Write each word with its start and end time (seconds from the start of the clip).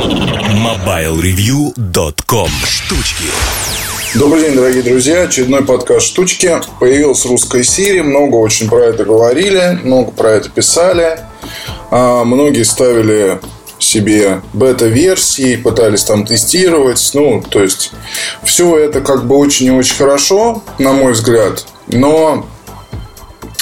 MobileReview.com 0.00 2.48
Штучки 2.64 3.24
Добрый 4.14 4.44
день, 4.44 4.54
дорогие 4.54 4.82
друзья. 4.82 5.24
Очередной 5.24 5.62
подкаст 5.62 6.06
«Штучки». 6.06 6.58
Появилась 6.78 7.26
русская 7.26 7.62
Сирия. 7.62 8.02
Много 8.02 8.36
очень 8.36 8.70
про 8.70 8.86
это 8.86 9.04
говорили, 9.04 9.78
много 9.84 10.10
про 10.10 10.30
это 10.30 10.48
писали. 10.48 11.20
А, 11.90 12.24
многие 12.24 12.62
ставили 12.62 13.42
себе 13.78 14.40
бета-версии, 14.54 15.56
пытались 15.56 16.04
там 16.04 16.24
тестировать. 16.24 17.10
Ну, 17.12 17.44
то 17.46 17.62
есть, 17.62 17.92
все 18.42 18.78
это 18.78 19.02
как 19.02 19.26
бы 19.26 19.36
очень 19.36 19.66
и 19.66 19.70
очень 19.70 19.96
хорошо, 19.96 20.62
на 20.78 20.94
мой 20.94 21.12
взгляд. 21.12 21.66
Но 21.88 22.46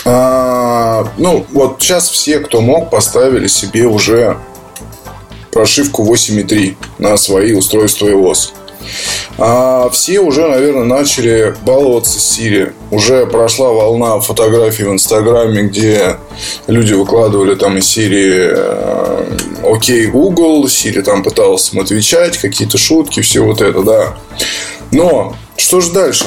а, 0.05 1.09
ну, 1.19 1.45
вот 1.51 1.79
сейчас 1.81 2.09
все, 2.09 2.39
кто 2.39 2.61
мог, 2.61 2.91
поставили 2.91 3.49
себе 3.49 3.87
уже 3.87 4.39
прошивку 5.53 6.05
8.3 6.05 6.77
на 6.99 7.17
свои 7.17 7.53
устройства 7.53 8.07
iOS. 8.07 8.51
А 9.37 9.89
все 9.91 10.21
уже, 10.21 10.49
наверное, 10.49 10.85
начали 10.85 11.55
баловаться 11.63 12.19
с 12.19 12.39
Siri. 12.39 12.73
Уже 12.91 13.27
прошла 13.27 13.71
волна 13.71 14.19
фотографий 14.21 14.85
в 14.85 14.93
Инстаграме, 14.93 15.65
где 15.65 16.17
люди 16.67 16.95
выкладывали 16.95 17.55
там 17.55 17.79
из 17.79 17.85
Siri 17.85 18.51
э, 18.53 19.37
«Окей, 19.63 20.07
Google», 20.07 20.67
Siri 20.67 21.03
там 21.03 21.23
пытался 21.23 21.77
им 21.77 21.83
отвечать, 21.83 22.39
какие-то 22.39 22.79
шутки, 22.79 23.21
все 23.21 23.41
вот 23.41 23.61
это, 23.61 23.83
да. 23.83 24.17
Но 24.91 25.37
что 25.57 25.81
же 25.81 25.93
дальше? 25.93 26.27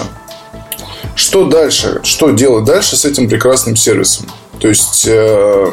Что 1.16 1.46
дальше? 1.46 2.00
Что 2.04 2.32
делать 2.32 2.66
дальше 2.66 2.96
с 2.96 3.06
этим 3.06 3.28
прекрасным 3.28 3.76
сервисом? 3.76 4.28
То 4.60 4.70
есть, 4.70 5.06
э, 5.08 5.72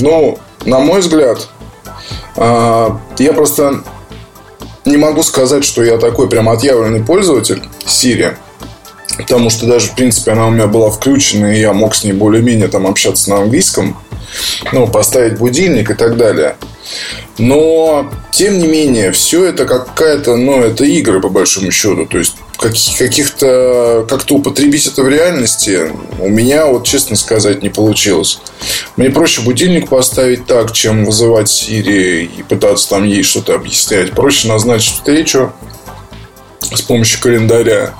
ну, 0.00 0.38
на 0.64 0.78
мой 0.80 1.00
взгляд, 1.00 1.48
я 2.38 3.32
просто 3.34 3.82
не 4.84 4.96
могу 4.96 5.22
сказать, 5.22 5.64
что 5.64 5.82
я 5.82 5.98
такой 5.98 6.28
прям 6.28 6.48
отъявленный 6.48 7.02
пользователь 7.02 7.62
Siri. 7.84 8.36
Потому 9.16 9.50
что 9.50 9.66
даже, 9.66 9.88
в 9.88 9.94
принципе, 9.94 10.32
она 10.32 10.46
у 10.46 10.50
меня 10.50 10.66
была 10.66 10.90
включена, 10.90 11.46
и 11.46 11.60
я 11.60 11.72
мог 11.72 11.94
с 11.94 12.04
ней 12.04 12.12
более-менее 12.12 12.68
там 12.68 12.86
общаться 12.86 13.30
на 13.30 13.38
английском. 13.38 13.96
Ну, 14.72 14.86
поставить 14.86 15.38
будильник 15.38 15.90
и 15.90 15.94
так 15.94 16.16
далее. 16.16 16.56
Но, 17.38 18.10
тем 18.32 18.58
не 18.58 18.66
менее, 18.66 19.12
все 19.12 19.44
это 19.44 19.64
какая-то, 19.64 20.36
ну, 20.36 20.60
это 20.60 20.84
игры, 20.84 21.20
по 21.20 21.28
большому 21.28 21.70
счету. 21.70 22.06
То 22.06 22.18
есть, 22.18 22.34
каких-то 22.58 24.04
как-то 24.08 24.34
употребить 24.34 24.86
это 24.86 25.02
в 25.02 25.08
реальности 25.08 25.92
у 26.18 26.28
меня, 26.28 26.66
вот 26.66 26.84
честно 26.84 27.14
сказать, 27.14 27.62
не 27.62 27.68
получилось. 27.68 28.40
Мне 28.96 29.10
проще 29.10 29.42
будильник 29.42 29.88
поставить 29.88 30.46
так, 30.46 30.72
чем 30.72 31.04
вызывать 31.04 31.48
Siri 31.48 32.24
и 32.24 32.42
пытаться 32.42 32.88
там 32.88 33.04
ей 33.04 33.22
что-то 33.22 33.54
объяснять. 33.54 34.10
Проще 34.12 34.48
назначить 34.48 34.94
встречу 34.94 35.52
с 36.72 36.82
помощью 36.82 37.20
календаря. 37.20 37.94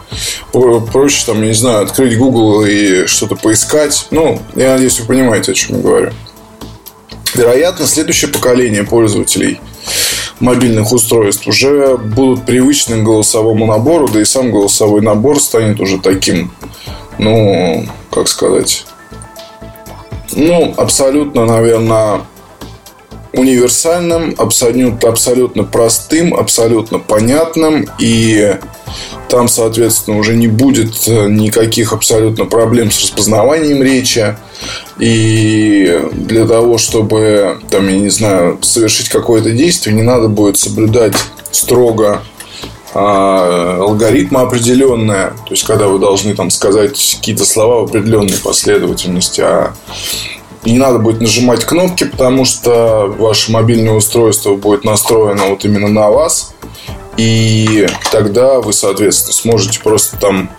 Проще, 0.53 1.25
там, 1.27 1.43
я 1.43 1.49
не 1.49 1.55
знаю, 1.55 1.85
открыть 1.85 2.17
Google 2.19 2.65
и 2.65 3.07
что-то 3.07 3.37
поискать. 3.37 4.07
Ну, 4.11 4.41
я 4.55 4.73
надеюсь, 4.73 5.01
вы 5.01 5.07
понимаете, 5.07 5.53
о 5.53 5.55
чем 5.55 5.77
я 5.77 5.83
говорю. 5.83 6.13
Вероятно, 7.35 7.87
следующее 7.87 8.31
поколение 8.31 8.85
пользователей 8.85 9.61
мобильных 10.41 10.93
устройств 10.93 11.47
уже 11.47 11.97
будут 11.97 12.45
привычны 12.47 13.01
к 13.01 13.05
голосовому 13.05 13.67
набору, 13.67 14.09
да 14.09 14.21
и 14.21 14.25
сам 14.25 14.51
голосовой 14.51 15.03
набор 15.03 15.41
станет 15.41 15.81
уже 15.81 15.99
таким, 15.99 16.53
ну, 17.19 17.87
как 18.11 18.29
сказать, 18.29 18.87
ну, 20.33 20.75
абсолютно, 20.77 21.45
наверное, 21.45 22.23
универсальным, 23.33 24.35
абсолютно, 24.39 25.09
абсолютно 25.09 25.65
простым, 25.65 26.35
абсолютно 26.35 26.99
понятным. 26.99 27.89
И 27.99 28.57
там, 29.29 29.49
соответственно, 29.49 30.19
уже 30.19 30.35
не 30.35 30.47
будет 30.47 31.07
никаких 31.07 31.93
абсолютно 31.93 32.47
проблем 32.47 32.91
с 32.91 33.01
распознаванием 33.01 33.83
речи. 33.83 34.37
И 34.99 36.01
для 36.13 36.47
того, 36.47 36.79
чтобы, 36.79 37.59
там, 37.71 37.89
я 37.89 37.99
не 37.99 38.09
знаю, 38.09 38.59
совершить 38.63 39.09
какое-то 39.09 39.51
действие, 39.51 39.95
не 39.95 40.03
надо 40.03 40.29
будет 40.29 40.59
соблюдать 40.59 41.15
строго 41.51 42.23
а, 42.95 43.79
алгоритмы 43.81 44.41
определенные, 44.41 45.29
то 45.47 45.51
есть 45.51 45.65
когда 45.65 45.89
вы 45.89 45.99
должны 45.99 46.35
там 46.35 46.51
сказать 46.51 47.17
какие-то 47.19 47.45
слова 47.45 47.81
в 47.81 47.85
определенной 47.85 48.39
последовательности, 48.43 49.43
а 49.43 49.75
не 50.73 50.79
надо 50.79 50.99
будет 50.99 51.21
нажимать 51.21 51.65
кнопки, 51.65 52.05
потому 52.05 52.45
что 52.45 53.07
ваше 53.19 53.53
мобильное 53.53 53.93
устройство 53.93 54.55
будет 54.55 54.85
настроено 54.85 55.47
вот 55.47 55.65
именно 55.65 55.89
на 55.89 56.11
вас. 56.11 56.55
И 57.17 57.89
тогда 58.13 58.61
вы, 58.61 58.73
соответственно, 58.73 59.33
сможете 59.33 59.81
просто 59.81 60.17
там 60.19 60.51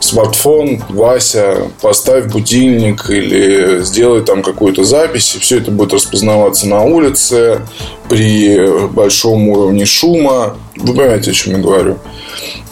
смартфон, 0.00 0.82
Вася, 0.88 1.68
поставь 1.80 2.26
будильник 2.26 3.08
или 3.10 3.80
сделай 3.82 4.22
там 4.22 4.42
какую-то 4.42 4.82
запись. 4.82 5.36
И 5.36 5.38
все 5.38 5.58
это 5.58 5.70
будет 5.70 5.92
распознаваться 5.92 6.66
на 6.66 6.82
улице 6.82 7.60
при 8.08 8.88
большом 8.88 9.48
уровне 9.48 9.86
шума. 9.86 10.56
Вы 10.74 10.94
понимаете, 10.94 11.30
о 11.30 11.34
чем 11.34 11.52
я 11.52 11.58
говорю. 11.60 11.98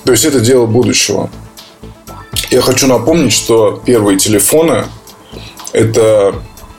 То 0.04 0.10
есть 0.10 0.24
это 0.24 0.40
дело 0.40 0.66
будущего. 0.66 1.30
Я 2.50 2.60
хочу 2.60 2.88
напомнить, 2.88 3.32
что 3.32 3.80
первые 3.84 4.18
телефоны 4.18 4.86
это 5.72 6.34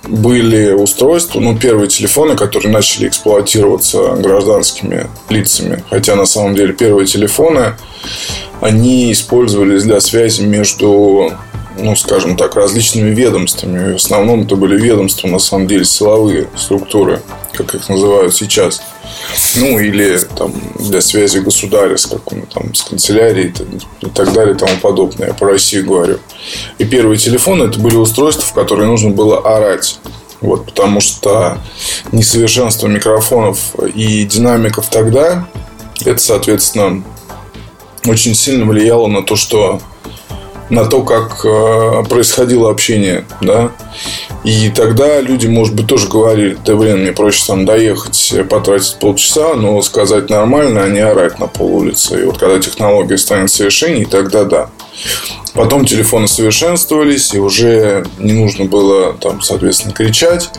были 0.10 0.72
устройства, 0.72 1.40
ну, 1.40 1.58
первые 1.58 1.88
телефоны, 1.88 2.36
которые 2.36 2.72
начали 2.72 3.08
эксплуатироваться 3.08 4.16
гражданскими 4.16 5.08
лицами. 5.30 5.84
Хотя, 5.90 6.16
на 6.16 6.26
самом 6.26 6.56
деле, 6.56 6.74
первые 6.74 7.06
телефоны, 7.06 7.76
они 8.60 9.12
использовались 9.12 9.84
для 9.84 10.00
связи 10.02 10.42
между, 10.42 11.32
ну, 11.78 11.96
скажем 11.96 12.36
так, 12.36 12.56
различными 12.56 13.12
ведомствами. 13.12 13.94
В 13.94 13.98
основном 13.98 14.42
это 14.42 14.56
были 14.56 14.78
ведомства, 14.80 15.28
на 15.28 15.40
самом 15.40 15.68
деле, 15.68 15.86
силовые 15.86 16.50
структуры, 16.58 17.22
как 17.54 17.76
их 17.76 17.88
называют 17.88 18.36
сейчас. 18.36 18.82
Ну, 19.56 19.80
или 19.80 20.18
там 20.38 20.54
для 20.80 21.02
связи 21.02 21.40
государя 21.40 21.98
с 21.98 22.06
каким 22.06 22.46
там 22.48 22.74
с 22.74 22.84
канцелярией 22.84 23.54
и 24.02 24.06
так 24.08 24.34
далее 24.34 24.56
и 24.56 24.58
тому 24.58 24.78
подобное. 24.82 25.34
По 25.34 25.48
России 25.48 25.82
говорю. 25.82 26.20
И 26.78 26.86
первые 26.86 27.18
телефоны 27.18 27.66
это 27.66 27.80
были 27.80 27.96
устройства, 27.96 28.44
в 28.44 28.54
которые 28.54 28.88
нужно 28.88 29.12
было 29.12 29.40
орать. 29.40 30.00
Вот, 30.42 30.66
потому 30.66 31.02
что 31.02 31.58
несовершенство 32.12 32.88
микрофонов 32.88 33.76
и 33.94 34.24
динамиков 34.24 34.88
тогда, 34.90 35.48
это, 36.06 36.20
соответственно, 36.20 37.04
очень 38.06 38.34
сильно 38.34 38.66
влияло 38.66 39.08
на 39.08 39.22
то, 39.22 39.36
что 39.36 39.82
на 40.70 40.86
то, 40.86 41.04
как 41.04 41.44
э, 41.44 42.04
происходило 42.10 42.70
общение, 42.70 43.26
да. 43.42 43.72
И 44.44 44.70
тогда 44.70 45.20
люди, 45.20 45.48
может 45.48 45.76
быть, 45.76 45.88
тоже 45.88 46.08
говорили, 46.08 46.58
да, 46.66 46.76
блин, 46.76 47.00
мне 47.00 47.12
проще 47.12 47.44
там 47.46 47.66
доехать, 47.66 48.34
потратить 48.50 48.98
полчаса, 49.00 49.56
но 49.56 49.82
сказать 49.82 50.30
нормально, 50.30 50.84
а 50.84 50.90
не 50.90 51.00
орать 51.00 51.40
на 51.40 51.48
пол 51.48 51.76
улицы. 51.78 52.22
И 52.22 52.26
вот 52.26 52.38
когда 52.38 52.60
технология 52.60 53.18
станет 53.18 53.52
совершенней, 53.52 54.06
тогда 54.06 54.46
да. 54.46 54.70
Потом 55.54 55.86
телефоны 55.86 56.28
совершенствовались, 56.28 57.34
и 57.34 57.40
уже 57.40 58.06
не 58.18 58.34
нужно 58.34 58.66
было 58.66 59.14
там, 59.14 59.42
соответственно, 59.42 59.94
кричать. 59.94 60.50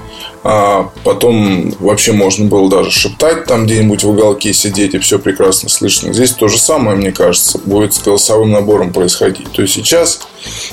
А 0.43 0.91
потом 1.05 1.71
вообще 1.81 2.13
можно 2.13 2.47
было 2.47 2.71
даже 2.71 2.91
шептать 2.91 3.45
там 3.45 3.67
где-нибудь 3.67 4.03
в 4.03 4.09
уголке 4.09 4.55
сидеть, 4.55 4.95
и 4.95 4.99
все 4.99 5.19
прекрасно 5.19 5.69
слышно. 5.69 6.15
Здесь 6.15 6.33
то 6.33 6.49
же 6.49 6.59
самое, 6.59 6.97
мне 6.97 7.13
кажется, 7.13 7.59
будет 7.59 7.95
с 7.95 8.03
голосовым 8.03 8.51
набором 8.51 8.93
происходить. 8.93 9.53
То 9.53 9.63
есть 9.63 9.75
сейчас 9.75 10.21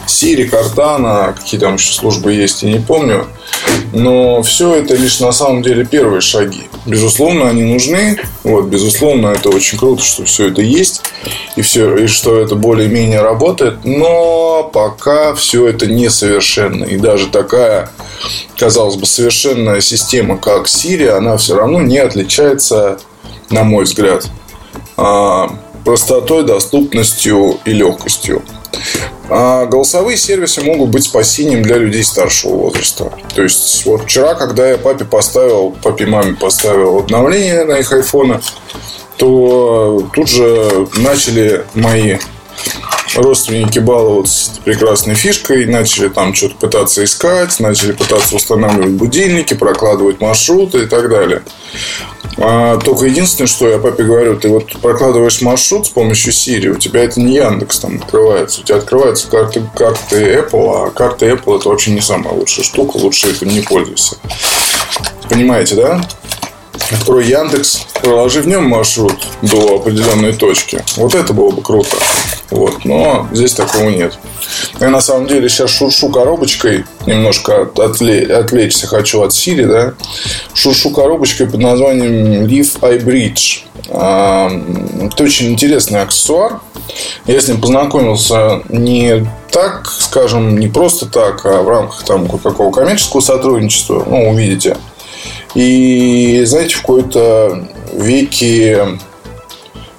Siri, 0.08 0.50
Cortana, 0.50 1.34
какие 1.34 1.60
там 1.60 1.76
еще 1.76 1.94
службы 1.94 2.34
есть, 2.34 2.64
я 2.64 2.72
не 2.72 2.80
помню. 2.80 3.28
Но 3.94 4.42
все 4.42 4.76
это 4.76 4.96
лишь 4.96 5.20
на 5.20 5.34
самом 5.34 5.62
деле 5.62 5.86
первые 5.86 6.22
шаги. 6.22 6.64
Безусловно, 6.88 7.50
они 7.50 7.64
нужны. 7.64 8.18
Вот, 8.44 8.68
безусловно, 8.68 9.28
это 9.28 9.50
очень 9.50 9.78
круто, 9.78 10.02
что 10.02 10.24
все 10.24 10.48
это 10.48 10.62
есть. 10.62 11.02
И, 11.58 11.62
все, 11.62 11.98
и 11.98 12.08
что 12.08 12.40
это 12.40 12.56
более-менее 12.56 13.22
работает. 13.22 13.84
Но 13.84 14.64
пока 14.74 15.36
все 15.36 15.68
это 15.68 15.86
несовершенно. 15.86 16.86
И 16.86 16.96
даже 16.96 17.28
такая, 17.28 17.90
казалось 18.58 18.96
бы, 18.96 19.06
совершенная 19.06 19.82
система, 19.82 20.38
как 20.38 20.68
Siri, 20.68 21.10
она 21.10 21.36
все 21.36 21.56
равно 21.56 21.82
не 21.82 21.98
отличается, 21.98 23.00
на 23.50 23.64
мой 23.64 23.84
взгляд, 23.84 24.26
а, 24.96 25.50
простотой, 25.84 26.44
доступностью 26.44 27.60
и 27.66 27.74
легкостью. 27.74 28.44
А 29.30 29.66
голосовые 29.66 30.18
сервисы 30.18 30.62
могут 30.62 30.90
быть 30.90 31.04
спасением 31.04 31.62
для 31.62 31.78
людей 31.78 32.04
старшего 32.04 32.56
возраста. 32.56 33.12
То 33.36 33.44
есть, 33.44 33.86
вот 33.86 34.04
вчера, 34.04 34.36
когда 34.36 34.70
я 34.70 34.78
папе 34.78 35.04
поставил, 35.04 35.76
папе 35.84 36.06
маме 36.06 36.36
поставил 36.36 37.00
обновление 37.00 37.66
на 37.66 37.74
их 37.74 37.92
айфоны, 37.92 38.40
то 39.18 40.08
тут 40.14 40.30
же 40.30 40.88
начали 40.96 41.66
мои 41.74 42.18
родственники 43.16 43.80
баловаться 43.80 44.52
прекрасной 44.64 45.16
фишкой, 45.16 45.66
начали 45.66 46.10
там 46.10 46.34
что-то 46.34 46.56
пытаться 46.56 47.04
искать, 47.04 47.60
начали 47.60 47.92
пытаться 47.94 48.36
устанавливать 48.36 48.92
будильники, 48.92 49.54
прокладывать 49.54 50.20
маршруты 50.20 50.84
и 50.84 50.86
так 50.86 51.10
далее. 51.10 51.44
А, 52.40 52.78
только 52.78 53.06
единственное, 53.06 53.48
что 53.48 53.68
я 53.68 53.80
папе 53.80 54.04
говорю, 54.04 54.38
ты 54.38 54.50
вот 54.50 54.80
прокладываешь 54.82 55.42
маршрут 55.42 55.88
с 55.88 55.90
помощью 55.90 56.34
Siri, 56.34 56.68
у 56.70 56.78
тебя 56.78 57.04
это 57.04 57.20
не 57.20 57.36
Яндекс 57.36 57.80
там 57.80 57.98
открывается. 57.98 58.62
У 58.62 58.64
тебя 58.64 58.78
открываются 58.78 59.28
карты, 59.28 59.64
карты 59.76 60.36
Apple, 60.36 60.88
а 60.88 60.92
карты 60.92 61.28
Apple 61.30 61.60
это 61.60 61.70
вообще 61.70 61.92
не 61.92 62.02
самая 62.02 62.34
лучшая 62.34 62.64
штука, 62.64 62.98
лучше 62.98 63.32
этим 63.32 63.48
не 63.48 63.62
пользуйся. 63.62 64.18
Понимаете, 65.30 65.76
да? 65.76 66.02
Открой 66.92 67.28
Яндекс, 67.28 67.86
проложи 68.02 68.42
в 68.42 68.48
нем 68.48 68.66
маршрут 68.66 69.18
до 69.42 69.76
определенной 69.76 70.34
точки. 70.34 70.84
Вот 70.96 71.16
это 71.16 71.34
было 71.34 71.52
бы 71.52 71.62
круто. 71.62 71.98
Вот. 72.50 72.86
Но 72.86 73.28
здесь 73.32 73.54
такого 73.54 73.90
нет. 73.90 74.18
Я 74.80 74.90
на 74.90 75.02
самом 75.02 75.28
деле 75.28 75.50
сейчас 75.50 75.70
шуршу 75.72 76.10
коробочкой, 76.10 76.86
немножко 77.06 77.70
отвлечь, 77.78 78.30
отвлечься 78.30 78.88
хочу 78.88 79.22
от 79.22 79.32
Siri, 79.32 79.66
да. 79.66 79.94
Шуршу 80.54 80.92
коробочкой 80.92 81.48
под 81.48 81.60
названием 81.60 82.46
Leaf 82.46 82.80
iBridge. 82.80 83.64
А, 83.90 84.50
это 85.02 85.24
очень 85.24 85.52
интересный 85.52 86.02
аксессуар. 86.02 86.60
Я 87.26 87.40
с 87.40 87.48
ним 87.48 87.60
познакомился 87.60 88.62
не 88.70 89.28
так, 89.52 89.88
скажем, 89.88 90.58
не 90.58 90.68
просто 90.68 91.06
так, 91.06 91.46
а 91.46 91.62
в 91.62 91.70
рамках 91.70 92.04
там 92.04 92.28
какого 92.28 92.72
коммерческого 92.72 93.22
сотрудничества. 93.22 94.04
Ну, 94.08 94.30
увидите. 94.30 94.78
И, 95.58 96.44
знаете, 96.46 96.76
в 96.76 96.82
какой-то 96.82 97.68
веке 97.92 99.00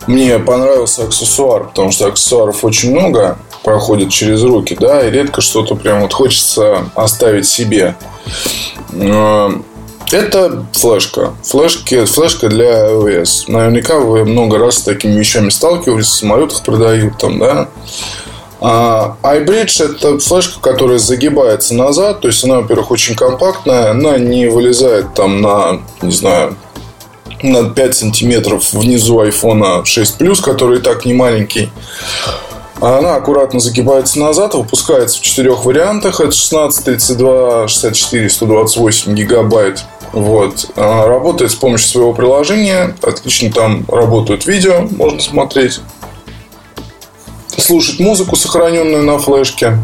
мне 0.06 0.38
понравился 0.38 1.02
аксессуар, 1.02 1.64
потому 1.64 1.90
что 1.90 2.06
аксессуаров 2.06 2.64
очень 2.64 2.92
много 2.92 3.38
проходит 3.64 4.10
через 4.10 4.44
руки, 4.44 4.76
да, 4.78 5.04
и 5.04 5.10
редко 5.10 5.40
что-то 5.40 5.74
прям 5.74 6.02
вот 6.02 6.12
хочется 6.12 6.88
оставить 6.94 7.48
себе. 7.48 7.96
Э, 8.92 9.50
это 10.12 10.64
флешка. 10.74 11.34
Флешки, 11.42 12.04
флешка 12.04 12.48
для 12.48 12.90
iOS. 12.90 13.46
Наверняка 13.48 13.98
вы 13.98 14.24
много 14.24 14.58
раз 14.58 14.76
с 14.76 14.82
такими 14.82 15.18
вещами 15.18 15.48
сталкивались, 15.48 16.06
в 16.06 16.14
самолетах 16.14 16.62
продают 16.62 17.18
там, 17.18 17.40
да. 17.40 17.68
А 18.60 19.16
iBridge 19.22 19.84
это 19.84 20.18
флешка, 20.18 20.60
которая 20.60 20.98
загибается 20.98 21.74
назад, 21.74 22.20
то 22.20 22.28
есть 22.28 22.44
она, 22.44 22.56
во-первых, 22.60 22.90
очень 22.90 23.14
компактная, 23.14 23.90
она 23.90 24.18
не 24.18 24.48
вылезает 24.48 25.14
там 25.14 25.40
на, 25.40 25.80
не 26.02 26.12
знаю, 26.12 26.56
на 27.42 27.70
5 27.70 27.94
сантиметров 27.94 28.72
внизу 28.72 29.22
iPhone 29.22 29.84
6 29.84 30.20
Plus, 30.20 30.42
который 30.42 30.78
и 30.78 30.82
так 30.82 31.04
не 31.04 31.14
маленький. 31.14 31.70
А 32.80 32.98
она 32.98 33.16
аккуратно 33.16 33.58
загибается 33.58 34.20
назад, 34.20 34.54
выпускается 34.54 35.18
в 35.18 35.22
четырех 35.22 35.64
вариантах. 35.64 36.20
Это 36.20 36.30
16, 36.30 36.84
32, 36.84 37.68
64, 37.68 38.30
128 38.30 39.14
гигабайт. 39.14 39.84
Вот. 40.12 40.70
А 40.76 41.06
работает 41.06 41.50
с 41.50 41.56
помощью 41.56 41.88
своего 41.88 42.14
приложения. 42.14 42.96
Отлично 43.02 43.52
там 43.52 43.84
работают 43.88 44.46
видео, 44.46 44.86
можно 44.90 45.20
смотреть 45.20 45.80
слушать 47.58 48.00
музыку, 48.00 48.36
сохраненную 48.36 49.04
на 49.04 49.18
флешке. 49.18 49.78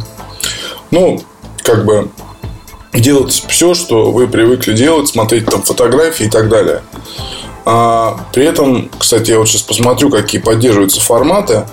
Ну, 0.91 1.21
как 1.63 1.85
бы 1.85 2.09
делать 2.93 3.45
все, 3.49 3.75
что 3.75 4.11
вы 4.11 4.29
привыкли 4.29 4.75
делать, 4.75 5.09
смотреть 5.09 5.47
там 5.47 5.63
фотографии 5.63 6.27
и 6.27 6.31
так 6.31 6.49
далее. 6.49 6.83
А 7.65 8.21
при 8.33 8.45
этом, 8.45 8.91
кстати, 8.99 9.31
я 9.31 9.39
вот 9.39 9.49
сейчас 9.49 9.63
посмотрю, 9.63 10.11
какие 10.11 10.41
поддерживаются 10.41 11.01
форматы. 11.01 11.67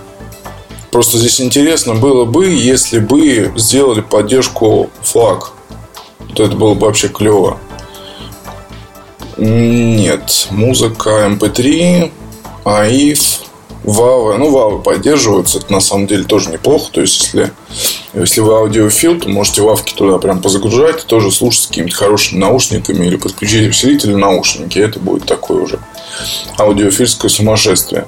Просто 0.90 1.18
здесь 1.18 1.40
интересно 1.40 1.96
было 1.96 2.26
бы, 2.26 2.48
если 2.48 3.00
бы 3.00 3.54
сделали 3.56 4.02
поддержку 4.02 4.90
флаг. 5.02 5.52
Вот 6.20 6.40
это 6.40 6.56
было 6.56 6.74
бы 6.74 6.88
вообще 6.88 7.08
клево. 7.08 7.58
Нет. 9.38 10.48
Музыка 10.50 11.28
MP3, 11.28 12.12
AIF, 12.66 13.40
Вавы, 13.84 14.38
ну, 14.38 14.52
Вавы 14.52 14.80
поддерживаются, 14.80 15.58
это 15.58 15.72
на 15.72 15.80
самом 15.80 16.06
деле 16.06 16.24
тоже 16.24 16.52
неплохо. 16.52 16.92
То 16.92 17.02
есть, 17.02 17.24
если, 17.24 17.52
если 18.14 18.42
вы 18.42 18.54
аудиофил, 18.54 19.20
то 19.20 19.28
можете 19.28 19.64
Вавки 19.64 19.94
туда 19.94 20.20
прям 20.20 20.42
позагружать 20.42 21.06
тоже 21.08 21.32
слушать 21.32 21.64
с 21.64 21.68
какими-то 21.68 21.96
хорошими 21.96 22.40
наушниками 22.40 23.08
или 23.08 23.16
подключить 23.16 23.70
усилители 23.70 24.14
наушники. 24.14 24.78
Это 24.78 25.00
будет 25.00 25.26
такое 25.26 25.62
уже 25.62 25.80
аудиофильское 26.60 27.30
сумасшествие. 27.30 28.06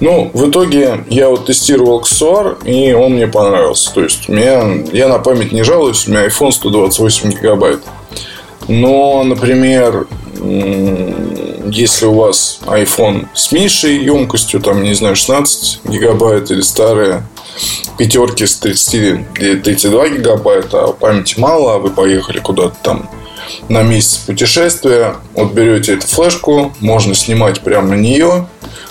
Ну, 0.00 0.30
в 0.34 0.50
итоге 0.50 1.04
я 1.08 1.28
вот 1.28 1.46
тестировал 1.46 2.00
аксессуар, 2.00 2.58
и 2.64 2.92
он 2.92 3.12
мне 3.12 3.28
понравился. 3.28 3.92
То 3.92 4.02
есть, 4.02 4.28
у 4.28 4.32
меня, 4.32 4.64
я 4.92 5.06
на 5.06 5.20
память 5.20 5.52
не 5.52 5.62
жалуюсь, 5.62 6.08
у 6.08 6.10
меня 6.10 6.26
iPhone 6.26 6.50
128 6.50 7.30
гигабайт. 7.30 7.80
Но, 8.66 9.22
например, 9.22 10.06
если 11.64 12.06
у 12.06 12.14
вас 12.14 12.60
iPhone 12.62 13.26
с 13.34 13.52
меньшей 13.52 14.02
емкостью, 14.02 14.60
там, 14.60 14.82
не 14.82 14.94
знаю, 14.94 15.16
16 15.16 15.80
гигабайт 15.84 16.50
или 16.50 16.60
старые 16.60 17.24
пятерки 17.98 18.46
с 18.46 18.56
30 18.56 18.94
или 18.94 19.60
32 19.60 20.08
гигабайта, 20.08 20.84
а 20.84 20.92
памяти 20.92 21.38
мало, 21.38 21.74
а 21.74 21.78
вы 21.78 21.90
поехали 21.90 22.38
куда-то 22.38 22.76
там 22.82 23.10
на 23.68 23.82
месяц 23.82 24.18
путешествия, 24.18 25.16
вот 25.34 25.52
берете 25.52 25.94
эту 25.94 26.06
флешку, 26.06 26.72
можно 26.80 27.14
снимать 27.14 27.60
прямо 27.60 27.88
на 27.88 27.94
нее, 27.94 28.46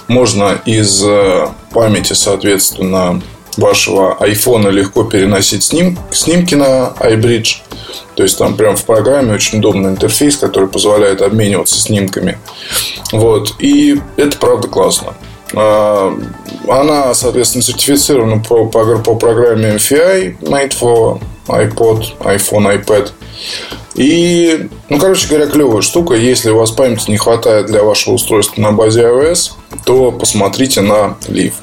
можно 0.07 0.59
из 0.65 1.03
э, 1.03 1.47
памяти, 1.71 2.13
соответственно, 2.13 3.21
вашего 3.57 4.18
iPhone 4.19 4.69
легко 4.71 5.03
переносить 5.03 5.63
сним, 5.63 5.98
снимки 6.12 6.56
на 6.56 6.94
iBridge. 7.00 7.57
То 8.15 8.24
есть 8.24 8.38
там 8.38 8.56
прям 8.56 8.75
в 8.75 8.83
программе 8.86 9.33
очень 9.33 9.59
удобный 9.59 9.92
интерфейс, 9.92 10.38
который 10.38 10.69
позволяет 10.69 11.21
обмениваться 11.21 11.80
снимками. 11.80 12.38
Вот. 13.12 13.56
И 13.59 14.00
это 14.18 14.38
правда 14.38 14.68
классно. 14.68 15.13
А, 15.53 16.18
она, 16.68 17.13
соответственно, 17.13 17.63
сертифицирована 17.63 18.39
по, 18.39 18.65
по, 18.68 18.98
по 19.00 19.15
программе 19.15 19.75
MFI, 19.75 20.39
made 20.42 20.74
for 20.80 21.21
iPod, 21.48 22.18
iPhone, 22.19 22.83
iPad. 22.83 23.12
И, 23.95 24.69
ну, 24.89 25.00
короче 25.00 25.27
говоря, 25.27 25.48
клевая 25.48 25.81
штука. 25.81 26.15
Если 26.15 26.50
у 26.50 26.57
вас 26.57 26.71
памяти 26.71 27.12
не 27.12 27.18
хватает 27.18 27.65
для 27.68 27.83
вашего 27.83 28.13
устройства 28.13 28.62
на 28.62 28.71
базе 28.71 29.01
iOS, 29.01 29.51
то 29.86 30.12
посмотрите 30.12 30.81
на 30.81 31.18
Leaf. 31.27 31.53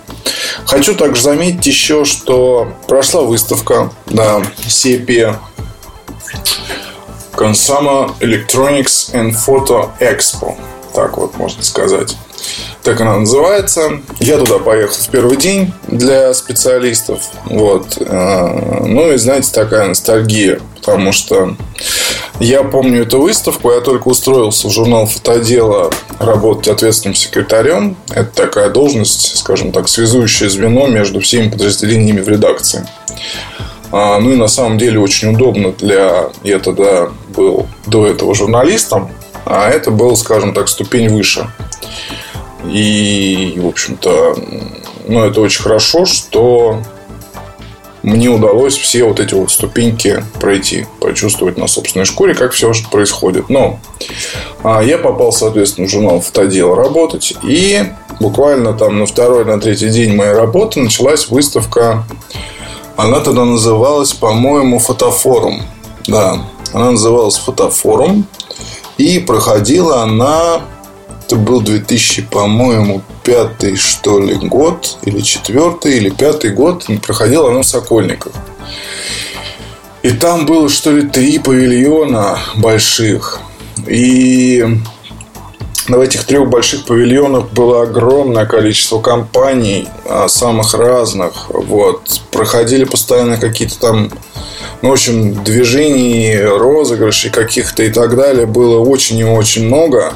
Хочу 0.68 0.94
также 0.94 1.22
заметить 1.22 1.66
еще, 1.66 2.04
что 2.04 2.68
прошла 2.86 3.22
выставка 3.22 3.90
на 4.04 4.42
CP 4.66 5.34
Consumer 7.32 8.12
Electronics 8.20 9.14
and 9.14 9.34
Photo 9.34 9.88
Expo. 9.98 10.56
Так 10.94 11.16
вот 11.16 11.38
можно 11.38 11.62
сказать. 11.62 12.18
Так 12.82 13.00
она 13.00 13.16
называется. 13.16 14.02
Я 14.20 14.36
туда 14.36 14.58
поехал 14.58 14.94
в 14.94 15.08
первый 15.08 15.38
день 15.38 15.72
для 15.86 16.34
специалистов. 16.34 17.22
Вот. 17.46 17.96
Э, 18.00 18.84
ну 18.84 19.10
и, 19.10 19.16
знаете, 19.16 19.50
такая 19.52 19.88
ностальгия. 19.88 20.60
Потому 20.88 21.12
что 21.12 21.54
я 22.40 22.62
помню 22.62 23.02
эту 23.02 23.20
выставку. 23.20 23.72
Я 23.72 23.82
только 23.82 24.08
устроился 24.08 24.68
в 24.68 24.70
журнал 24.70 25.04
фотодела 25.06 25.90
работать 26.18 26.68
ответственным 26.68 27.14
секретарем. 27.14 27.94
Это 28.10 28.30
такая 28.34 28.70
должность, 28.70 29.36
скажем 29.36 29.70
так, 29.70 29.86
связующее 29.86 30.48
звено 30.48 30.86
между 30.86 31.20
всеми 31.20 31.50
подразделениями 31.50 32.22
в 32.22 32.28
редакции. 32.28 32.88
А, 33.92 34.18
ну 34.18 34.32
и 34.32 34.36
на 34.36 34.48
самом 34.48 34.78
деле 34.78 34.98
очень 34.98 35.34
удобно 35.34 35.72
для... 35.72 36.30
Я 36.42 36.58
тогда 36.58 37.10
был 37.36 37.66
до 37.86 38.06
этого 38.06 38.34
журналистом, 38.34 39.10
а 39.44 39.68
это 39.68 39.90
был, 39.90 40.16
скажем 40.16 40.54
так, 40.54 40.68
ступень 40.68 41.10
выше. 41.10 41.50
И, 42.64 43.58
в 43.58 43.66
общем-то, 43.66 44.36
ну, 45.06 45.22
это 45.22 45.42
очень 45.42 45.62
хорошо, 45.62 46.06
что 46.06 46.82
мне 48.08 48.28
удалось 48.28 48.76
все 48.76 49.04
вот 49.04 49.20
эти 49.20 49.34
вот 49.34 49.50
ступеньки 49.50 50.24
пройти, 50.40 50.86
почувствовать 50.98 51.58
на 51.58 51.66
собственной 51.66 52.06
шкуре, 52.06 52.34
как 52.34 52.52
все 52.52 52.72
происходит. 52.90 53.50
Но 53.50 53.80
а, 54.62 54.82
я 54.82 54.96
попал, 54.96 55.30
соответственно, 55.30 55.86
в 55.86 55.90
журнал 55.90 56.20
«Фотодел» 56.20 56.74
работать. 56.74 57.34
И 57.42 57.82
буквально 58.18 58.72
там 58.72 58.98
на 58.98 59.04
второй, 59.04 59.44
на 59.44 59.60
третий 59.60 59.90
день 59.90 60.16
моей 60.16 60.32
работы 60.32 60.80
началась 60.80 61.28
выставка. 61.28 62.04
Она 62.96 63.20
тогда 63.20 63.44
называлась, 63.44 64.14
по-моему, 64.14 64.78
«Фотофорум». 64.78 65.62
Да, 66.06 66.46
она 66.72 66.92
называлась 66.92 67.36
«Фотофорум». 67.36 68.26
И 68.96 69.18
проходила 69.18 70.02
она 70.02 70.62
это 71.28 71.36
был 71.36 71.60
2000, 71.60 72.22
по-моему, 72.30 73.02
пятый, 73.22 73.76
что 73.76 74.18
ли, 74.18 74.34
год, 74.34 74.96
или 75.02 75.20
четвертый, 75.20 75.98
или 75.98 76.08
пятый 76.08 76.52
год. 76.52 76.86
Проходил 77.06 77.46
оно 77.46 77.60
в 77.60 77.66
Сокольниках. 77.66 78.32
И 80.02 80.10
там 80.12 80.46
было, 80.46 80.70
что 80.70 80.90
ли, 80.90 81.02
три 81.02 81.38
павильона 81.38 82.38
больших. 82.56 83.40
И 83.86 84.64
в 85.86 86.00
этих 86.00 86.24
трех 86.24 86.48
больших 86.48 86.86
павильонах 86.86 87.50
было 87.50 87.82
огромное 87.82 88.46
количество 88.46 88.98
компаний 88.98 89.86
а, 90.06 90.28
самых 90.28 90.72
разных. 90.72 91.50
Вот. 91.50 92.22
Проходили 92.30 92.84
постоянно 92.84 93.36
какие-то 93.36 93.78
там, 93.78 94.10
ну, 94.80 94.88
в 94.88 94.92
общем, 94.92 95.44
движений, 95.44 96.40
розыгрышей 96.40 97.30
каких-то 97.30 97.82
и 97.82 97.90
так 97.90 98.16
далее. 98.16 98.46
Было 98.46 98.80
очень 98.80 99.18
и 99.18 99.24
очень 99.24 99.66
много. 99.66 100.14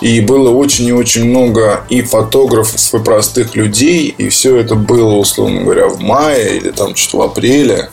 И 0.00 0.20
было 0.20 0.50
очень 0.50 0.86
и 0.86 0.92
очень 0.92 1.24
много 1.24 1.84
и 1.88 2.02
фотографов, 2.02 2.94
и 2.94 2.98
простых 2.98 3.54
людей. 3.54 4.14
И 4.16 4.28
все 4.28 4.56
это 4.56 4.74
было, 4.74 5.14
условно 5.14 5.62
говоря, 5.62 5.88
в 5.88 6.00
мае 6.00 6.56
или 6.56 6.70
там 6.70 6.96
что-то 6.96 7.18
в 7.18 7.22
апреле. 7.22 7.90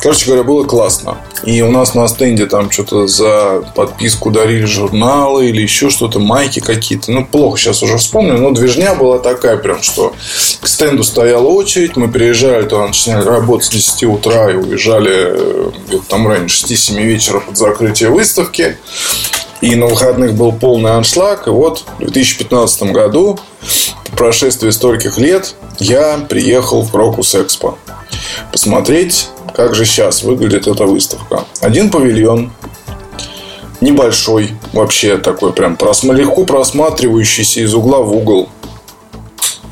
Короче 0.00 0.26
говоря, 0.26 0.44
было 0.44 0.64
классно. 0.64 1.18
И 1.44 1.62
у 1.62 1.70
нас 1.70 1.94
на 1.94 2.06
стенде 2.08 2.46
там 2.46 2.70
что-то 2.70 3.06
за 3.06 3.62
подписку 3.74 4.30
дарили 4.30 4.64
журналы 4.64 5.48
или 5.48 5.62
еще 5.62 5.90
что-то, 5.90 6.18
майки 6.18 6.60
какие-то. 6.60 7.12
Ну, 7.12 7.24
плохо 7.24 7.58
сейчас 7.58 7.82
уже 7.82 7.98
вспомню, 7.98 8.38
но 8.38 8.50
движня 8.50 8.94
была 8.94 9.18
такая 9.18 9.56
прям, 9.56 9.82
что 9.82 10.14
к 10.60 10.68
стенду 10.68 11.02
стояла 11.02 11.48
очередь, 11.48 11.96
мы 11.96 12.08
приезжали, 12.08 12.66
то 12.66 12.86
начинали 12.86 13.24
работать 13.24 13.66
с 13.66 13.70
10 13.70 14.04
утра 14.04 14.50
и 14.50 14.54
уезжали 14.54 15.12
э, 15.14 15.70
там 16.08 16.26
раньше 16.26 16.66
6-7 16.66 17.02
вечера 17.02 17.40
под 17.40 17.56
закрытие 17.56 18.10
выставки. 18.10 18.76
И 19.60 19.74
на 19.74 19.86
выходных 19.86 20.34
был 20.34 20.52
полный 20.52 20.92
аншлаг. 20.92 21.46
И 21.46 21.50
вот 21.50 21.84
в 21.98 22.10
2015 22.10 22.84
году, 22.84 23.38
по 24.10 24.16
прошествии 24.16 24.70
стольких 24.70 25.18
лет, 25.18 25.54
я 25.78 26.18
приехал 26.28 26.82
в 26.82 26.90
Крокус 26.90 27.34
Экспо 27.34 27.76
посмотреть, 28.52 29.28
как 29.54 29.74
же 29.74 29.84
сейчас 29.84 30.22
выглядит 30.22 30.66
эта 30.66 30.84
выставка. 30.84 31.44
Один 31.60 31.90
павильон, 31.90 32.52
небольшой, 33.80 34.52
вообще 34.72 35.16
такой 35.18 35.52
прям 35.52 35.76
легко 36.12 36.44
просматривающийся 36.44 37.60
из 37.60 37.74
угла 37.74 37.98
в 37.98 38.14
угол. 38.14 38.48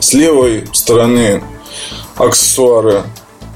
С 0.01 0.13
левой 0.13 0.67
стороны 0.73 1.43
аксессуары 2.17 3.03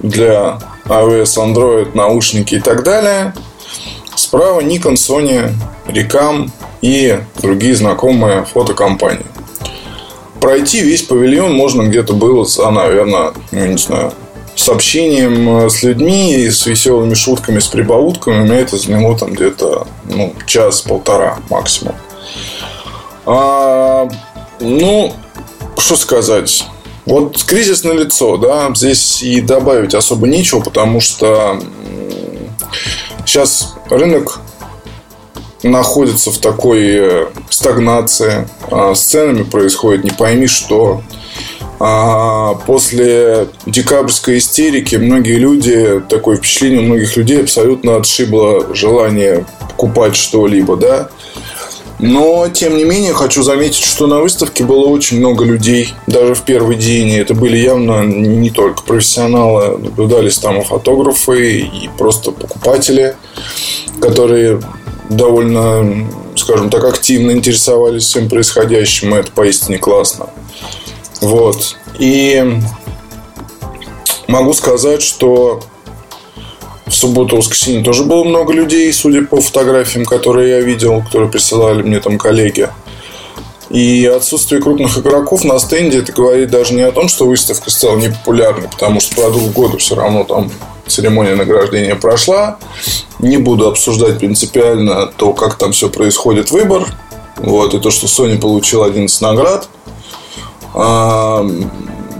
для 0.01 0.59
iOS, 0.87 1.37
Android, 1.39 1.97
наушники 1.97 2.57
и 2.57 2.61
так 2.61 2.83
далее. 2.85 3.35
Справа 4.15 4.61
Nikon, 4.61 4.95
Sony, 4.95 5.53
Recam 5.87 6.51
и 6.81 7.19
другие 7.41 7.75
знакомые 7.75 8.45
фотокомпании. 8.45 9.27
Пройти 10.41 10.81
весь 10.81 11.03
павильон 11.03 11.55
можно 11.55 11.83
где-то 11.83 12.15
было 12.15 12.45
за, 12.45 12.69
наверное, 12.71 13.33
ну, 13.53 13.67
не 13.67 13.79
знаю, 13.79 14.13
с 14.55 14.69
общением 14.69 15.69
с 15.69 15.83
людьми 15.83 16.35
и 16.35 16.51
с 16.51 16.67
веселыми 16.67 17.15
шутками, 17.15 17.59
с 17.59 17.69
прибаутками. 17.69 18.43
У 18.43 18.45
меня 18.45 18.57
это 18.57 18.77
заняло 18.77 19.19
там 19.19 19.33
где-то 19.33 19.87
ну, 20.05 20.35
час-полтора 20.47 21.39
максимум. 21.49 21.95
А, 23.25 24.09
ну, 24.61 25.15
что 25.79 25.97
сказать. 25.97 26.65
Вот 27.05 27.43
кризис 27.43 27.83
на 27.83 27.93
лицо, 27.93 28.37
да, 28.37 28.71
здесь 28.75 29.23
и 29.23 29.41
добавить 29.41 29.95
особо 29.95 30.29
нечего, 30.29 30.61
потому 30.61 31.01
что 31.01 31.61
сейчас 33.27 33.75
рынок 33.91 34.41
находится 35.63 36.31
в 36.31 36.39
такой 36.39 36.81
э, 36.83 37.27
стагнации. 37.51 38.49
А 38.71 38.95
с 38.95 39.03
ценами 39.05 39.43
происходит 39.43 40.05
не 40.05 40.11
пойми 40.11 40.47
что. 40.47 41.03
А 41.85 42.55
после 42.65 43.49
декабрьской 43.67 44.39
истерики 44.39 44.95
многие 44.95 45.35
люди, 45.35 46.01
такое 46.09 46.37
впечатление 46.37 46.79
у 46.79 46.85
многих 46.85 47.17
людей 47.17 47.41
абсолютно 47.41 47.97
отшибло 47.97 48.73
желание 48.73 49.45
покупать 49.69 50.15
что-либо, 50.15 50.77
да. 50.77 51.09
Но, 51.99 52.49
тем 52.49 52.77
не 52.77 52.85
менее, 52.85 53.15
хочу 53.15 53.43
заметить, 53.43 53.85
что 53.85 54.07
на 54.07 54.21
выставке 54.21 54.63
было 54.63 54.87
очень 54.87 55.19
много 55.19 55.45
людей, 55.45 55.93
даже 56.07 56.37
в 56.37 56.43
первый 56.43 56.77
день. 56.77 57.09
И 57.09 57.17
это 57.17 57.35
были 57.35 57.57
явно 57.57 58.05
не 58.05 58.51
только 58.51 58.85
профессионалы, 58.85 59.77
наблюдались 59.79 60.39
там 60.39 60.61
и 60.61 60.65
фотографы, 60.65 61.63
и 61.63 61.91
просто 61.99 62.31
покупатели, 62.31 63.17
которые 64.01 64.61
довольно, 65.11 66.07
скажем 66.37 66.71
так, 66.71 66.85
активно 66.85 67.33
интересовались 67.33 68.05
всем 68.05 68.29
происходящим, 68.29 69.17
и 69.17 69.19
это 69.19 69.33
поистине 69.33 69.79
классно. 69.79 70.29
Вот. 71.23 71.77
И 71.99 72.59
могу 74.27 74.53
сказать, 74.53 75.03
что 75.03 75.61
в 76.87 76.93
субботу, 76.93 77.37
воскресенье 77.37 77.83
тоже 77.83 78.03
было 78.03 78.25
много 78.25 78.53
людей, 78.53 78.93
судя 78.93 79.23
по 79.23 79.41
фотографиям, 79.41 80.05
которые 80.05 80.51
я 80.51 80.61
видел, 80.61 81.01
которые 81.03 81.31
присылали 81.31 81.83
мне 81.83 82.01
там 82.01 82.19
коллеги. 82.19 82.69
И 83.71 84.05
отсутствие 84.05 84.61
крупных 84.61 84.99
игроков 84.99 85.45
на 85.45 85.59
стенде 85.59 86.01
это 86.01 86.13
говорит 86.13 86.51
даже 86.51 86.75
не 86.75 86.83
о 86.83 86.93
том, 86.93 87.09
что 87.09 87.27
выставка 87.27 87.71
стала 87.71 87.97
непопулярной, 87.97 88.69
потому 88.69 89.01
что 89.01 89.15
продукт 89.15 89.55
года 89.55 89.79
все 89.79 89.95
равно 89.95 90.25
там 90.25 90.51
церемония 90.87 91.37
награждения 91.37 91.95
прошла. 91.95 92.59
Не 93.21 93.39
буду 93.39 93.69
обсуждать 93.69 94.19
принципиально 94.19 95.07
то, 95.17 95.33
как 95.33 95.57
там 95.57 95.73
все 95.73 95.89
происходит, 95.89 96.51
выбор. 96.51 96.87
Вот, 97.37 97.73
и 97.75 97.79
то, 97.79 97.91
что 97.91 98.07
Sony 98.07 98.39
получил 98.39 98.83
11 98.83 99.21
наград. 99.23 99.69
А, 100.75 101.47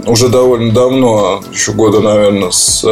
уже 0.05 0.29
довольно 0.29 0.71
давно, 0.71 1.43
еще 1.51 1.71
года, 1.71 1.99
наверное, 2.01 2.51
с 2.51 2.83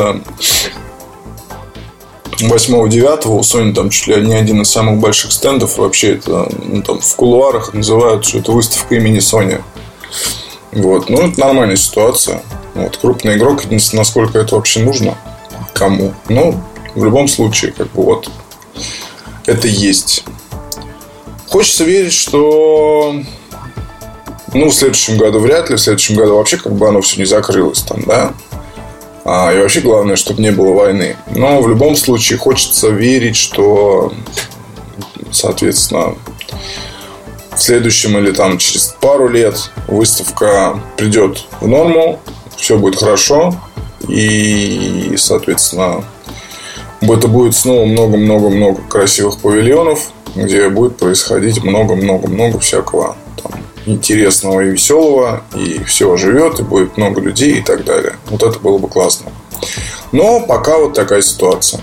8-9 2.39 3.27
у 3.27 3.39
Sony 3.41 3.74
там 3.74 3.89
чуть 3.89 4.08
ли 4.08 4.25
не 4.25 4.34
один 4.34 4.62
из 4.62 4.72
самых 4.72 5.00
больших 5.00 5.32
стендов. 5.32 5.77
Вообще 5.77 6.13
это 6.13 6.50
ну, 6.63 6.82
там 6.82 7.00
в 7.00 7.15
кулуарах 7.15 7.74
называют, 7.74 8.25
что 8.25 8.39
это 8.39 8.51
выставка 8.51 8.96
имени 8.96 9.20
Sony. 9.20 9.62
Вот. 10.72 11.10
Ну, 11.10 11.27
это 11.27 11.39
нормальная 11.39 11.75
ситуация. 11.75 12.44
Вот. 12.74 12.98
Крупный 12.98 13.38
игрок, 13.38 13.65
единственное, 13.65 14.01
насколько 14.01 14.39
это 14.39 14.56
вообще 14.56 14.82
нужно 14.82 15.18
кому. 15.74 16.13
Ну, 16.30 16.60
в 16.96 17.03
любом 17.03 17.27
случае, 17.27 17.72
как 17.72 17.91
бы 17.91 18.03
вот 18.03 18.30
это 19.46 19.68
есть. 19.68 20.24
Хочется 21.50 21.84
верить, 21.84 22.13
что 22.13 23.15
ну, 24.53 24.70
в 24.70 24.74
следующем 24.74 25.17
году 25.17 25.39
вряд 25.39 25.70
ли, 25.70 25.75
в 25.75 25.79
следующем 25.79 26.15
году 26.15 26.36
вообще 26.36 26.58
как 26.58 26.74
бы 26.74 26.88
оно 26.88 27.01
все 27.01 27.17
не 27.17 27.25
закрылось 27.25 27.81
там, 27.81 28.03
да. 28.03 28.34
А, 29.24 29.53
и 29.53 29.60
вообще 29.60 29.81
главное, 29.81 30.15
чтобы 30.15 30.41
не 30.41 30.51
было 30.51 30.74
войны. 30.74 31.15
Но 31.34 31.62
в 31.62 31.70
любом 31.70 31.96
случае 31.96 32.39
хочется 32.39 32.89
верить, 32.89 33.36
что, 33.36 34.12
соответственно, 35.31 36.15
в 37.55 37.62
следующем 37.62 38.17
или 38.17 38.31
там 38.31 38.58
через 38.58 38.96
пару 39.00 39.29
лет 39.29 39.72
выставка 39.88 40.79
придет 40.98 41.46
в 41.60 41.67
норму, 41.67 42.20
все 42.58 42.77
будет 42.77 43.00
хорошо, 43.00 43.55
и, 44.08 45.13
соответственно, 45.17 46.03
это 47.01 47.27
будет 47.27 47.55
снова 47.55 47.86
много-много-много 47.86 48.81
красивых 48.89 49.38
павильонов, 49.39 50.12
где 50.36 50.70
будет 50.70 50.98
происходить 50.98 51.63
много-много-много 51.63 52.60
всякого 52.60 53.15
интересного 53.85 54.61
и 54.61 54.71
веселого, 54.71 55.43
и 55.55 55.83
все 55.83 56.15
живет, 56.17 56.59
и 56.59 56.63
будет 56.63 56.97
много 56.97 57.21
людей 57.21 57.59
и 57.59 57.61
так 57.61 57.83
далее. 57.83 58.15
Вот 58.29 58.43
это 58.43 58.59
было 58.59 58.77
бы 58.77 58.88
классно. 58.88 59.31
Но 60.11 60.41
пока 60.41 60.77
вот 60.77 60.93
такая 60.93 61.21
ситуация. 61.21 61.81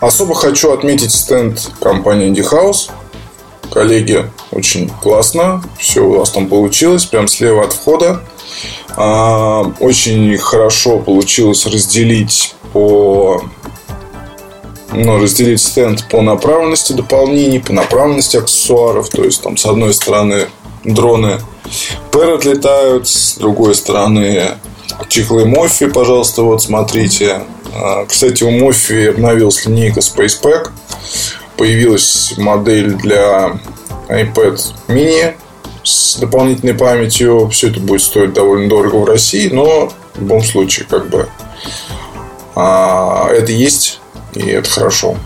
Особо 0.00 0.34
хочу 0.34 0.70
отметить 0.72 1.12
стенд 1.12 1.70
компании 1.80 2.30
Indie 2.30 2.48
House. 2.48 2.90
Коллеги, 3.72 4.30
очень 4.50 4.90
классно. 5.02 5.62
Все 5.78 6.00
у 6.00 6.18
вас 6.18 6.30
там 6.30 6.48
получилось. 6.48 7.04
Прям 7.04 7.28
слева 7.28 7.64
от 7.64 7.72
входа. 7.72 8.22
А, 8.96 9.72
очень 9.80 10.36
хорошо 10.38 10.98
получилось 10.98 11.66
разделить 11.66 12.54
по 12.72 13.42
ну, 14.92 15.20
разделить 15.20 15.60
стенд 15.60 16.04
по 16.08 16.22
направленности 16.22 16.92
дополнений, 16.92 17.60
по 17.60 17.72
направленности 17.72 18.36
аксессуаров. 18.36 19.08
То 19.10 19.24
есть, 19.24 19.42
там, 19.42 19.56
с 19.56 19.66
одной 19.66 19.92
стороны, 19.92 20.46
дроны 20.84 21.40
Parrot 22.10 22.48
летают, 22.48 23.08
с 23.08 23.36
другой 23.36 23.74
стороны, 23.74 24.52
чехлы 25.08 25.44
Моффи, 25.44 25.86
пожалуйста, 25.86 26.42
вот 26.42 26.62
смотрите. 26.62 27.42
А, 27.74 28.04
кстати, 28.06 28.42
у 28.42 28.50
Моффи 28.50 29.08
обновилась 29.08 29.64
линейка 29.66 30.00
Space 30.00 30.40
Pack. 30.42 30.70
Появилась 31.56 32.34
модель 32.36 32.94
для 32.94 33.58
iPad 34.08 34.60
mini 34.88 35.34
с 35.82 36.16
дополнительной 36.16 36.74
памятью. 36.74 37.48
Все 37.50 37.68
это 37.68 37.80
будет 37.80 38.02
стоить 38.02 38.32
довольно 38.32 38.68
дорого 38.68 38.96
в 38.96 39.04
России, 39.04 39.48
но 39.48 39.92
в 40.14 40.20
любом 40.20 40.42
случае, 40.42 40.86
как 40.88 41.08
бы 41.10 41.28
а, 42.54 43.28
это 43.30 43.52
есть, 43.52 44.00
и 44.34 44.48
это 44.48 44.68
хорошо. 44.68 45.16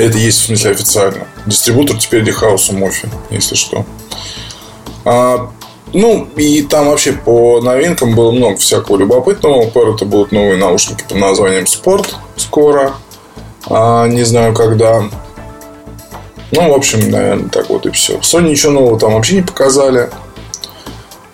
Это 0.00 0.16
есть, 0.16 0.40
в 0.40 0.46
смысле, 0.46 0.70
официально. 0.70 1.26
Дистрибутор 1.44 1.98
теперь 1.98 2.24
Дихаус 2.24 2.70
у 2.70 2.72
Мофи, 2.72 3.06
если 3.28 3.54
что. 3.54 3.84
А, 5.04 5.50
ну, 5.92 6.26
и 6.36 6.62
там 6.62 6.86
вообще 6.86 7.12
по 7.12 7.60
новинкам 7.60 8.14
было 8.14 8.32
много 8.32 8.56
всякого 8.56 8.96
любопытного. 8.96 9.56
У 9.56 9.68
Parrot 9.68 10.02
будут 10.06 10.32
новые 10.32 10.56
наушники 10.56 11.04
под 11.06 11.18
названием 11.18 11.64
Sport 11.64 12.14
скоро. 12.36 12.94
А, 13.68 14.06
не 14.06 14.22
знаю, 14.22 14.54
когда. 14.54 15.02
Ну, 16.50 16.70
в 16.70 16.74
общем, 16.74 17.10
наверное, 17.10 17.50
так 17.50 17.68
вот 17.68 17.84
и 17.84 17.90
все. 17.90 18.14
Sony 18.20 18.48
ничего 18.48 18.72
нового 18.72 18.98
там 18.98 19.12
вообще 19.12 19.34
не 19.36 19.42
показали 19.42 20.08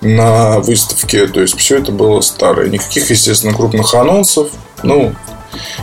на 0.00 0.58
выставке. 0.58 1.28
То 1.28 1.40
есть, 1.40 1.56
все 1.56 1.78
это 1.78 1.92
было 1.92 2.20
старое. 2.20 2.68
Никаких, 2.68 3.10
естественно, 3.10 3.54
крупных 3.54 3.94
анонсов. 3.94 4.50
Ну, 4.82 5.14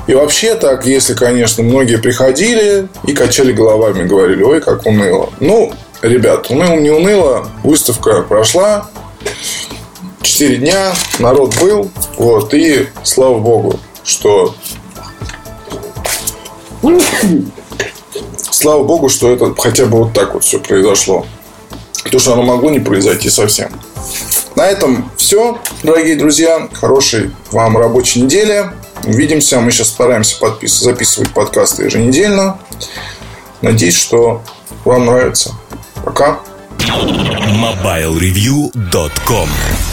и 0.07 0.13
вообще 0.13 0.55
так, 0.55 0.85
если, 0.85 1.13
конечно, 1.13 1.63
многие 1.63 1.97
приходили 1.97 2.87
и 3.05 3.13
качали 3.13 3.51
головами, 3.51 4.07
говорили, 4.07 4.43
ой, 4.43 4.61
как 4.61 4.85
уныло. 4.85 5.29
Ну, 5.39 5.73
ребят, 6.01 6.49
уныло, 6.49 6.75
не 6.75 6.89
уныло, 6.89 7.47
выставка 7.63 8.21
прошла, 8.21 8.89
4 10.21 10.57
дня, 10.57 10.93
народ 11.19 11.55
был, 11.59 11.89
вот, 12.17 12.53
и 12.53 12.87
слава 13.03 13.39
богу, 13.39 13.79
что 14.03 14.55
слава 18.51 18.83
богу, 18.83 19.09
что 19.09 19.31
это 19.31 19.53
хотя 19.57 19.85
бы 19.85 19.99
вот 19.99 20.13
так 20.13 20.33
вот 20.33 20.43
все 20.43 20.59
произошло. 20.59 21.25
То, 22.11 22.19
что 22.19 22.33
оно 22.33 22.43
могло 22.43 22.69
не 22.69 22.79
произойти 22.79 23.29
совсем. 23.29 23.71
На 24.55 24.67
этом 24.67 25.11
все, 25.17 25.57
дорогие 25.83 26.15
друзья. 26.15 26.67
Хорошей 26.73 27.31
вам 27.51 27.77
рабочей 27.77 28.21
недели. 28.21 28.69
Увидимся. 29.03 29.59
Мы 29.59 29.71
сейчас 29.71 29.89
стараемся 29.89 30.39
подпис... 30.39 30.79
записывать 30.79 31.31
подкасты 31.31 31.83
еженедельно. 31.83 32.57
Надеюсь, 33.61 33.95
что 33.95 34.41
вам 34.85 35.05
нравится. 35.05 35.53
Пока. 36.03 36.39
MobileReview.com 36.79 39.49